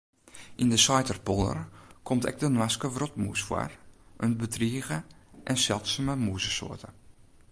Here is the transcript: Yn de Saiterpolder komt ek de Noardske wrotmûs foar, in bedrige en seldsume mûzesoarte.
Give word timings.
Yn 0.61 0.69
de 0.73 0.77
Saiterpolder 0.85 1.59
komt 2.07 2.27
ek 2.31 2.37
de 2.43 2.47
Noardske 2.55 2.87
wrotmûs 2.95 3.41
foar, 3.49 3.71
in 4.27 4.33
bedrige 4.41 4.99
en 5.51 5.57
seldsume 5.67 6.13
mûzesoarte. 6.25 6.89